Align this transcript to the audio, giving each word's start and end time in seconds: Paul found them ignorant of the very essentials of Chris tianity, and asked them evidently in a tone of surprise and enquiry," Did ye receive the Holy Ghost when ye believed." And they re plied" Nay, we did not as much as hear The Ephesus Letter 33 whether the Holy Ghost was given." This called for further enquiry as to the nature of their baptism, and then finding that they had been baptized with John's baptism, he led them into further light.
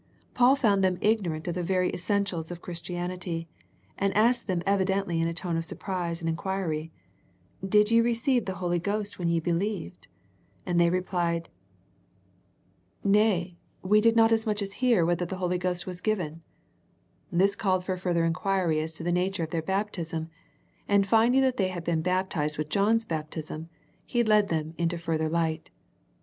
Paul 0.33 0.55
found 0.55 0.83
them 0.83 0.97
ignorant 0.99 1.47
of 1.47 1.53
the 1.53 1.61
very 1.61 1.91
essentials 1.91 2.49
of 2.49 2.59
Chris 2.59 2.81
tianity, 2.81 3.45
and 3.99 4.11
asked 4.17 4.47
them 4.47 4.63
evidently 4.65 5.21
in 5.21 5.27
a 5.27 5.31
tone 5.35 5.57
of 5.57 5.63
surprise 5.63 6.21
and 6.21 6.27
enquiry," 6.27 6.91
Did 7.73 7.91
ye 7.91 8.01
receive 8.01 8.45
the 8.45 8.55
Holy 8.55 8.79
Ghost 8.79 9.19
when 9.19 9.27
ye 9.27 9.39
believed." 9.39 10.07
And 10.65 10.81
they 10.81 10.89
re 10.89 11.01
plied" 11.01 11.49
Nay, 13.19 13.57
we 13.83 14.01
did 14.01 14.15
not 14.15 14.31
as 14.31 14.47
much 14.47 14.63
as 14.63 14.73
hear 14.73 15.05
The 15.05 15.11
Ephesus 15.11 15.19
Letter 15.19 15.19
33 15.19 15.23
whether 15.23 15.29
the 15.35 15.39
Holy 15.39 15.57
Ghost 15.59 15.85
was 15.85 16.01
given." 16.01 16.41
This 17.31 17.55
called 17.55 17.85
for 17.85 17.95
further 17.95 18.25
enquiry 18.25 18.79
as 18.79 18.93
to 18.93 19.03
the 19.03 19.11
nature 19.11 19.43
of 19.43 19.51
their 19.51 19.61
baptism, 19.61 20.31
and 20.87 21.03
then 21.03 21.07
finding 21.09 21.41
that 21.41 21.57
they 21.57 21.67
had 21.67 21.83
been 21.83 22.01
baptized 22.01 22.57
with 22.57 22.69
John's 22.69 23.05
baptism, 23.05 23.69
he 24.03 24.23
led 24.23 24.49
them 24.49 24.73
into 24.79 24.97
further 24.97 25.29
light. 25.29 25.69